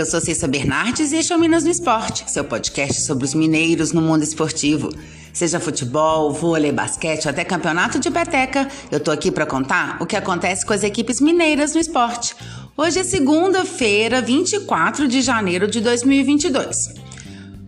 [0.00, 3.34] Eu sou Cissa Bernardes e este é o Minas no Esporte, seu podcast sobre os
[3.34, 4.88] mineiros no mundo esportivo.
[5.30, 10.06] Seja futebol, vôlei, basquete ou até campeonato de peteca, eu tô aqui para contar o
[10.06, 12.34] que acontece com as equipes mineiras no esporte.
[12.78, 16.94] Hoje é segunda-feira, 24 de janeiro de 2022.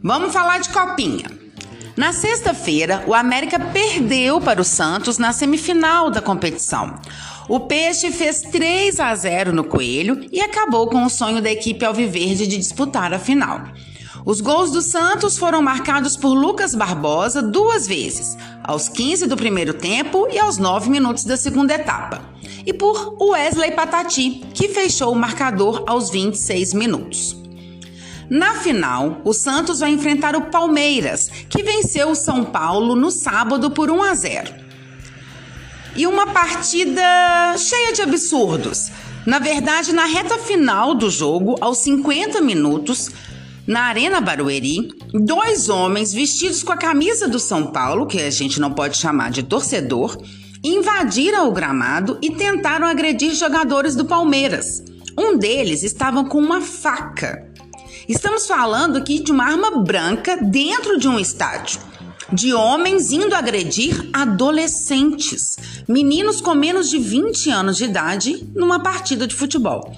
[0.02, 1.26] Vamos falar de copinha.
[1.94, 6.98] Na sexta-feira, o América perdeu para o Santos na semifinal da competição.
[7.48, 11.84] O Peixe fez 3 a 0 no Coelho e acabou com o sonho da equipe
[11.84, 13.64] alviverde de disputar a final.
[14.24, 19.74] Os gols do Santos foram marcados por Lucas Barbosa duas vezes, aos 15 do primeiro
[19.74, 22.22] tempo e aos 9 minutos da segunda etapa,
[22.64, 27.36] e por Wesley Patati, que fechou o marcador aos 26 minutos.
[28.30, 33.72] Na final, o Santos vai enfrentar o Palmeiras, que venceu o São Paulo no sábado
[33.72, 34.61] por 1 a 0
[35.94, 37.02] e uma partida
[37.58, 38.90] cheia de absurdos.
[39.26, 43.10] Na verdade, na reta final do jogo, aos 50 minutos,
[43.66, 48.60] na Arena Barueri, dois homens vestidos com a camisa do São Paulo, que a gente
[48.60, 50.20] não pode chamar de torcedor,
[50.64, 54.82] invadiram o gramado e tentaram agredir jogadores do Palmeiras.
[55.16, 57.48] Um deles estava com uma faca.
[58.08, 61.91] Estamos falando aqui de uma arma branca dentro de um estádio
[62.32, 65.56] de homens indo agredir adolescentes,
[65.88, 69.92] meninos com menos de 20 anos de idade, numa partida de futebol.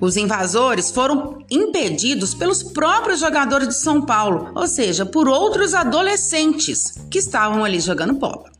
[0.00, 6.98] Os invasores foram impedidos pelos próprios jogadores de São Paulo, ou seja, por outros adolescentes
[7.08, 8.50] que estavam ali jogando bola.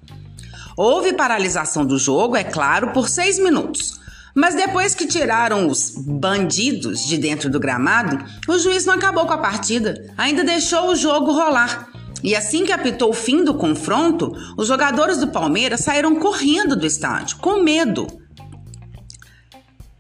[0.77, 4.01] Houve paralisação do jogo, é claro, por seis minutos.
[4.35, 9.35] Mas depois que tiraram os bandidos de dentro do gramado, o juiz não acabou com
[9.35, 11.92] a partida, ainda deixou o jogo rolar.
[12.23, 16.87] E assim que apitou o fim do confronto, os jogadores do Palmeiras saíram correndo do
[16.87, 18.07] estádio, com medo.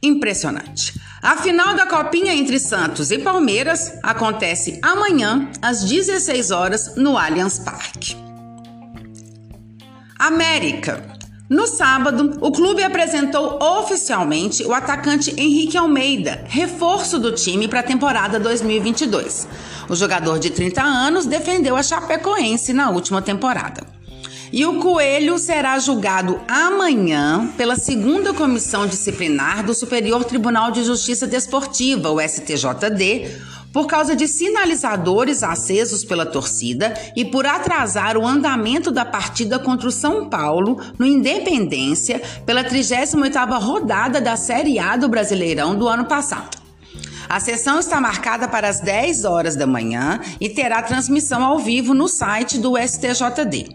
[0.03, 1.01] Impressionante.
[1.23, 7.61] A final da Copinha entre Santos e Palmeiras acontece amanhã, às 16 horas, no Allianz
[7.61, 8.17] Parque.
[10.19, 11.12] América.
[11.53, 17.83] No sábado, o clube apresentou oficialmente o atacante Henrique Almeida, reforço do time para a
[17.83, 19.47] temporada 2022.
[19.87, 23.87] O jogador de 30 anos defendeu a Chapecoense na última temporada.
[24.51, 31.27] E o Coelho será julgado amanhã pela segunda comissão disciplinar do Superior Tribunal de Justiça
[31.27, 33.31] Desportiva, o STJD,
[33.73, 39.89] por causa de sinalizadores acesos pela torcida e por atrasar o andamento da partida contra
[39.89, 46.05] o São Paulo no Independência pela 38ª rodada da Série A do Brasileirão do ano
[46.05, 46.61] passado.
[47.29, 51.95] A sessão está marcada para as 10 horas da manhã e terá transmissão ao vivo
[51.95, 53.75] no site do STJD.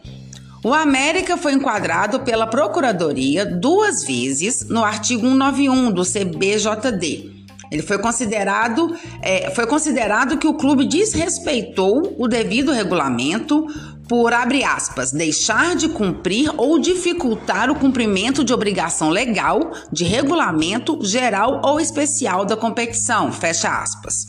[0.64, 7.37] O América foi enquadrado pela Procuradoria duas vezes no artigo 191 do CBJD
[7.72, 13.66] ele foi considerado, é, foi considerado que o clube desrespeitou o devido regulamento
[14.08, 21.04] por, abre aspas, deixar de cumprir ou dificultar o cumprimento de obrigação legal, de regulamento
[21.04, 24.26] geral ou especial da competição, fecha aspas.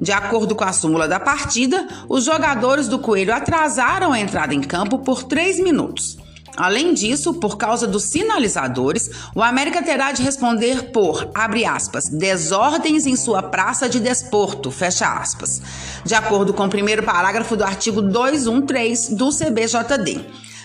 [0.00, 4.60] De acordo com a súmula da partida, os jogadores do Coelho atrasaram a entrada em
[4.60, 6.18] campo por três minutos.
[6.56, 13.04] Além disso, por causa dos sinalizadores, o América terá de responder por, abre aspas, desordens
[13.04, 15.60] em sua praça de desporto, fecha aspas,
[16.04, 20.24] de acordo com o primeiro parágrafo do artigo 213 do CBJD.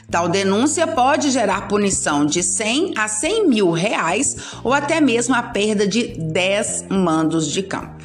[0.10, 5.42] Tal denúncia pode gerar punição de 100 a 100 mil reais ou até mesmo a
[5.42, 8.04] perda de 10 mandos de campo.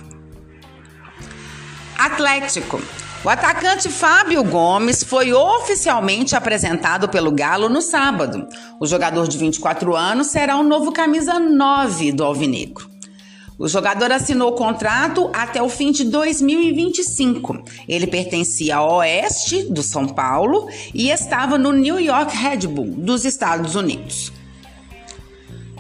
[1.99, 2.81] Atlético.
[3.27, 8.47] O atacante Fábio Gomes foi oficialmente apresentado pelo Galo no sábado.
[8.79, 12.89] O jogador de 24 anos será o novo camisa 9 do Alvinegro.
[13.59, 17.65] O jogador assinou o contrato até o fim de 2025.
[17.89, 23.25] Ele pertencia ao Oeste do São Paulo e estava no New York Red Bull dos
[23.25, 24.33] Estados Unidos.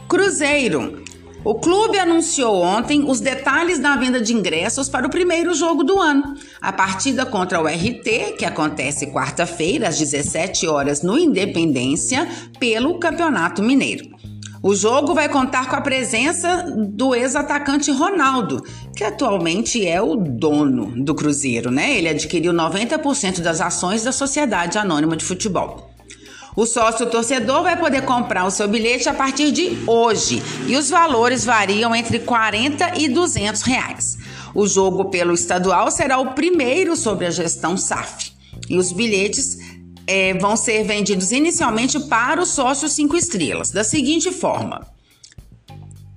[0.08, 1.06] Cruzeiro.
[1.46, 6.00] O clube anunciou ontem os detalhes da venda de ingressos para o primeiro jogo do
[6.00, 6.34] ano.
[6.66, 12.28] A partida contra o RT, que acontece quarta-feira às 17 horas no Independência,
[12.58, 14.04] pelo Campeonato Mineiro.
[14.60, 18.60] O jogo vai contar com a presença do ex-atacante Ronaldo,
[18.96, 21.96] que atualmente é o dono do Cruzeiro, né?
[21.96, 25.94] Ele adquiriu 90% das ações da Sociedade Anônima de Futebol.
[26.56, 30.90] O sócio torcedor vai poder comprar o seu bilhete a partir de hoje e os
[30.90, 34.16] valores variam entre 40 e 200 reais.
[34.56, 38.32] O jogo pelo estadual será o primeiro sobre a gestão SAF
[38.70, 39.58] e os bilhetes
[40.06, 44.86] é, vão ser vendidos inicialmente para os sócios cinco estrelas, da seguinte forma: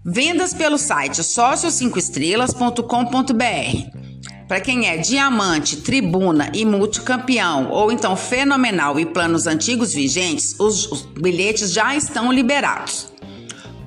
[0.05, 3.99] Vendas pelo site sócio5estrelas.com.br.
[4.47, 10.89] Para quem é diamante, tribuna e multicampeão, ou então fenomenal e planos antigos vigentes, os,
[10.89, 13.11] os bilhetes já estão liberados.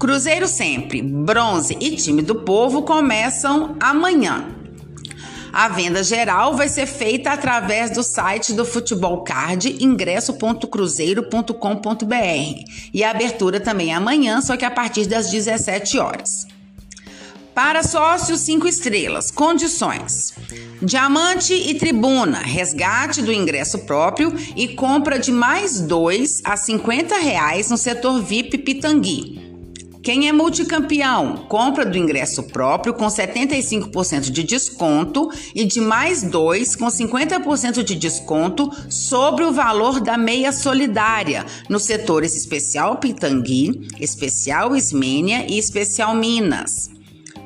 [0.02, 4.49] Cruzeiro sempre, bronze e time do povo começam amanhã.
[5.52, 12.64] A venda geral vai ser feita através do site do Futebol Card, ingresso.cruzeiro.com.br.
[12.93, 16.48] E a abertura também é amanhã, só que a partir das 17 horas.
[17.55, 20.34] Para sócios 5 estrelas, condições:
[20.82, 27.70] diamante e tribuna, resgate do ingresso próprio e compra de mais dois a 50 reais
[27.70, 29.51] no setor VIP Pitangui.
[30.02, 36.75] Quem é multicampeão, compra do ingresso próprio com 75% de desconto e de mais dois
[36.75, 44.75] com 50% de desconto sobre o valor da meia solidária nos setores especial Pitangui, especial
[44.75, 46.90] Ismênia e especial Minas.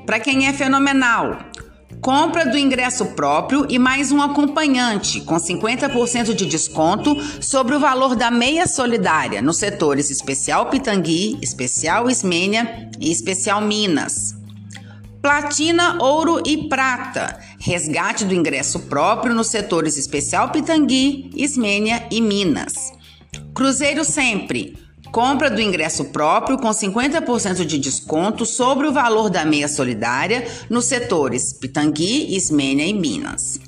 [0.07, 1.39] Para quem é fenomenal,
[2.07, 8.15] compra do ingresso próprio e mais um acompanhante com 50% de desconto sobre o valor
[8.15, 14.37] da meia solidária nos setores Especial Pitangui, Especial Ismênia e Especial Minas.
[15.21, 17.41] Platina, ouro e prata.
[17.59, 22.93] Resgate do ingresso próprio nos setores Especial Pitangui, Ismênia e Minas.
[23.53, 29.69] Cruzeiro sempre Compra do ingresso próprio com 50% de desconto sobre o valor da meia
[29.69, 33.61] solidária nos setores Pitangui, Ismênia e Minas.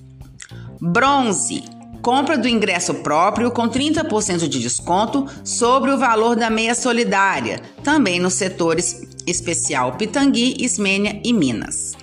[0.80, 1.64] Bronze.
[2.02, 8.20] Compra do ingresso próprio com 30% de desconto sobre o valor da meia solidária, também
[8.20, 11.96] nos setores especial Pitangui, Ismênia e Minas.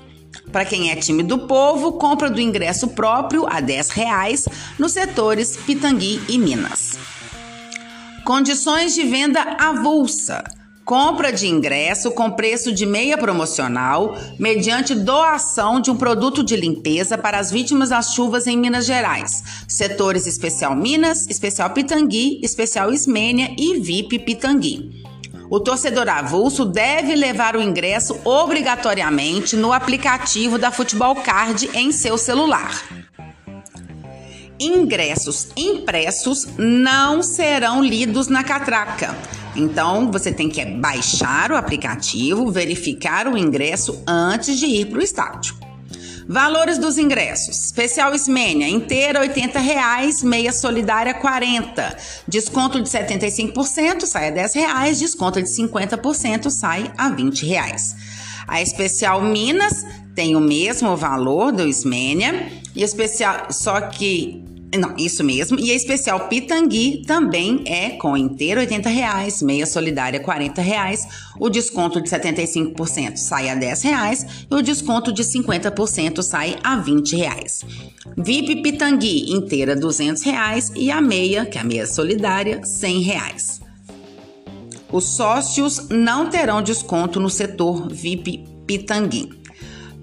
[0.51, 4.47] Para quem é time do povo, compra do ingresso próprio a 10 reais
[4.77, 6.97] nos setores Pitangui e Minas.
[8.25, 10.43] Condições de venda avulsa.
[10.83, 17.19] Compra de ingresso com preço de meia promocional, mediante doação de um produto de limpeza
[17.19, 19.43] para as vítimas das chuvas em Minas Gerais.
[19.67, 25.03] Setores Especial Minas, Especial Pitangui, Especial Ismênia e VIP Pitangui.
[25.47, 32.17] O torcedor avulso deve levar o ingresso obrigatoriamente no aplicativo da Futebol Card em seu
[32.17, 33.04] celular
[34.59, 39.15] ingressos impressos não serão lidos na catraca.
[39.55, 45.03] Então, você tem que baixar o aplicativo, verificar o ingresso antes de ir para o
[45.03, 45.55] estádio.
[46.27, 47.65] Valores dos ingressos.
[47.65, 51.95] Especial Ismênia, inteira 80 reais, meia solidária 40.
[52.27, 57.95] Desconto de 75% sai a 10 reais, desconto de 50% sai a 20 reais.
[58.47, 59.85] A especial Minas
[60.15, 64.43] tem o mesmo valor do Ismênia e especial, só que
[64.77, 65.59] não, isso mesmo.
[65.59, 71.07] E a especial Pitangui também é com inteiro 80 reais, meia solidária 40 reais,
[71.39, 76.75] o desconto de 75% sai a 10 reais, e o desconto de 50% sai a
[76.77, 77.63] 20 reais.
[78.17, 83.61] VIP Pitangui inteira 200 reais, e a meia, que é a meia solidária, 100 reais.
[84.91, 89.44] Os sócios não terão desconto no setor VIP Pitangui.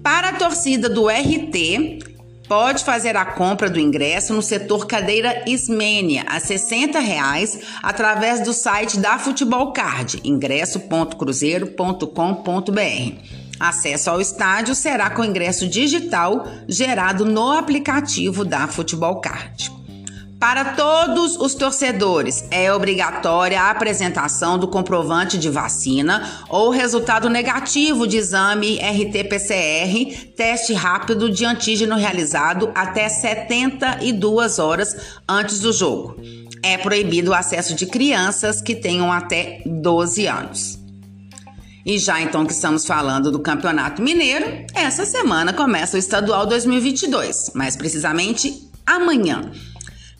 [0.03, 2.13] Para a torcida do RT,
[2.47, 8.51] Pode fazer a compra do ingresso no setor cadeira Ismênia a 60 reais, através do
[8.53, 13.13] site da Futebol Card, ingresso.cruzeiro.com.br.
[13.59, 19.71] Acesso ao estádio será com ingresso digital gerado no aplicativo da Futebol Card.
[20.43, 28.05] Para todos os torcedores, é obrigatória a apresentação do comprovante de vacina ou resultado negativo
[28.05, 34.97] de exame RT-PCR, teste rápido de antígeno realizado até 72 horas
[35.29, 36.17] antes do jogo.
[36.61, 40.77] É proibido o acesso de crianças que tenham até 12 anos.
[41.85, 47.51] E já então que estamos falando do Campeonato Mineiro, essa semana começa o Estadual 2022,
[47.55, 49.49] mais precisamente amanhã.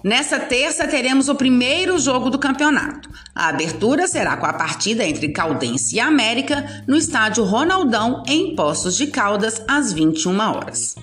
[0.04, 3.10] Nessa terça teremos o primeiro jogo do campeonato.
[3.34, 8.98] A abertura será com a partida entre Caldense e América no estádio Ronaldão, em Poços
[8.98, 10.96] de Caldas, às 21 horas.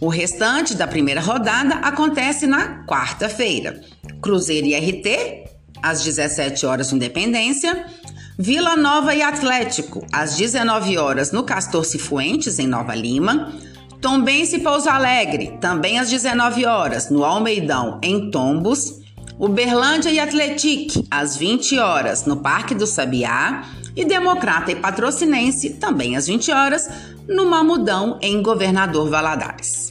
[0.00, 3.80] O restante da primeira rodada acontece na quarta-feira.
[4.22, 5.48] Cruzeiro e RT,
[5.82, 7.86] às 17 horas no Independência.
[8.38, 13.52] Vila Nova e Atlético, às 19 horas no Castor Cifuentes, em Nova Lima.
[14.00, 18.98] Tombense Pouso Alegre, também às 19 horas, no Almeidão, em Tombos.
[19.38, 23.64] Uberlândia e Atletique, às 20 horas, no Parque do Sabiá.
[23.96, 26.88] E Democrata e Patrocinense, também às 20 horas,
[27.26, 29.90] no Mamudão, em Governador Valadares.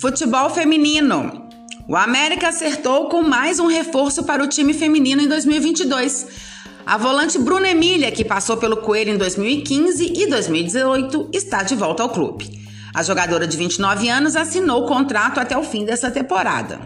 [0.00, 1.48] Futebol feminino.
[1.88, 6.47] O América acertou com mais um reforço para o time feminino em 2022.
[6.88, 12.02] A volante Bruna Emília, que passou pelo Coelho em 2015 e 2018, está de volta
[12.02, 12.48] ao clube.
[12.94, 16.80] A jogadora de 29 anos assinou o contrato até o fim dessa temporada.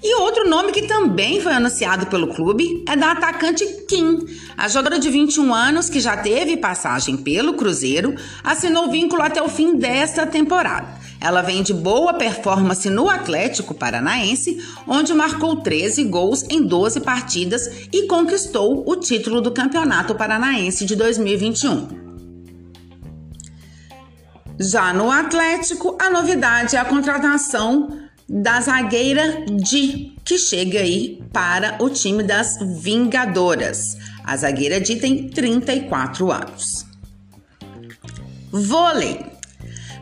[0.00, 4.20] E outro nome que também foi anunciado pelo clube é da atacante Kim.
[4.56, 8.14] A jogadora de 21 anos, que já teve passagem pelo Cruzeiro,
[8.44, 10.86] assinou vínculo até o fim desta temporada.
[11.26, 17.88] Ela vem de boa performance no Atlético Paranaense, onde marcou 13 gols em 12 partidas
[17.92, 21.88] e conquistou o título do Campeonato Paranaense de 2021.
[24.60, 27.88] Já no Atlético, a novidade é a contratação
[28.28, 33.96] da zagueira Di, que chega aí para o time das Vingadoras.
[34.22, 36.86] A zagueira Di tem 34 anos.
[38.52, 39.35] Vôlei.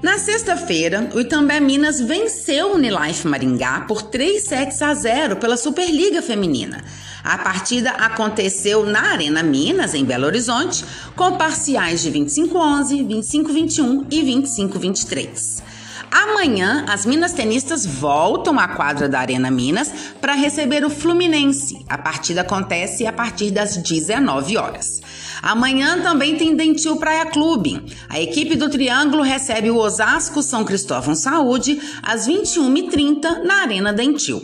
[0.04, 5.56] Na sexta-feira, o Itambé Minas venceu o Unilife Maringá por 3 sets a 0 pela
[5.56, 6.84] Superliga Feminina.
[7.24, 10.84] A partida aconteceu na Arena Minas, em Belo Horizonte,
[11.16, 15.62] com parciais de 25-11, 25-21 e 25-23.
[16.10, 21.82] Amanhã, as Minas tenistas voltam à quadra da Arena Minas para receber o Fluminense.
[21.88, 25.00] A partida acontece a partir das 19 horas.
[25.44, 27.78] Amanhã também tem Dentil Praia Clube.
[28.08, 34.42] A equipe do Triângulo recebe o Osasco São Cristóvão Saúde às 21h30 na Arena Dentil.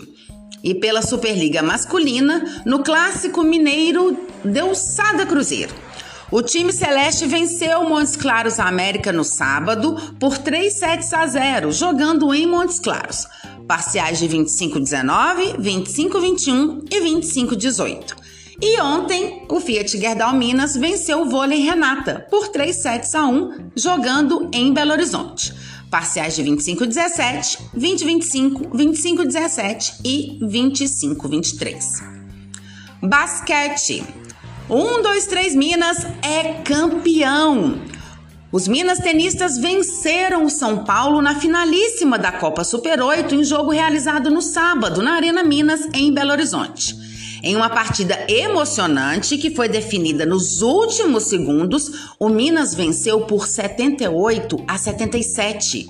[0.63, 4.15] E pela Superliga Masculina, no Clássico Mineiro,
[4.45, 5.75] deu Sada Cruzeiro.
[6.31, 12.35] O time celeste venceu Montes Claros América no sábado por 3 sets a 0, jogando
[12.35, 13.27] em Montes Claros.
[13.67, 18.21] Parciais de 25-19, 25-21 e 25-18.
[18.63, 23.71] E ontem, o Fiat Gerdau Minas venceu o vôlei Renata por 3 sets a 1,
[23.75, 25.55] jogando em Belo Horizonte.
[25.91, 31.81] Parciais de 25-17, 20-25, 25-17 e 25-23.
[33.03, 34.05] Basquete.
[34.69, 37.81] Um, dois, três Minas é campeão.
[38.53, 43.71] Os Minas tenistas venceram o São Paulo na finalíssima da Copa Super 8 em jogo
[43.71, 47.10] realizado no sábado na Arena Minas, em Belo Horizonte.
[47.43, 54.63] Em uma partida emocionante que foi definida nos últimos segundos, o Minas venceu por 78
[54.69, 55.89] a 77,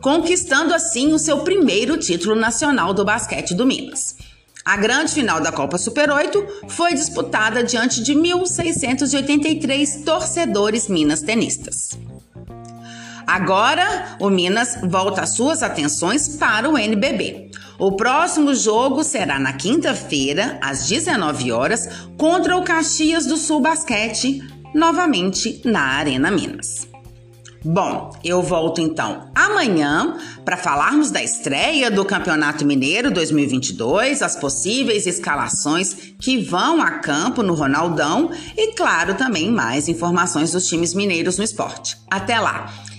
[0.00, 4.14] conquistando assim o seu primeiro título nacional do basquete do Minas.
[4.64, 11.98] A grande final da Copa Super 8 foi disputada diante de 1.683 torcedores minas tenistas.
[13.26, 17.50] Agora, o Minas volta suas atenções para o NBB.
[17.82, 24.40] O próximo jogo será na quinta-feira, às 19 horas, contra o Caxias do Sul Basquete,
[24.72, 26.86] novamente na Arena Minas.
[27.64, 35.04] Bom, eu volto então amanhã para falarmos da estreia do Campeonato Mineiro 2022, as possíveis
[35.04, 41.36] escalações que vão a campo no Ronaldão e, claro, também mais informações dos times mineiros
[41.36, 41.96] no esporte.
[42.08, 42.72] Até lá!